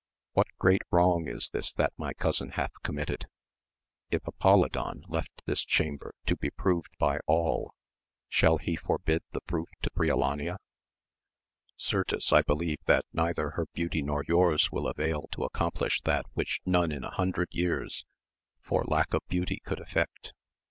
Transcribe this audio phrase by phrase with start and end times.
[0.33, 3.25] What great wrong is this that my cousin hath committed
[4.09, 7.75] 1 If Apolidon left this chamber to be proved by all,
[8.27, 10.57] shall he forbid the proof to Briolania?
[11.77, 16.61] Certes I believe that neither her beauty nor yours will avail to accomplish that which
[16.65, 18.07] none in a hundred years
[18.59, 20.33] for lack of beauty could effect.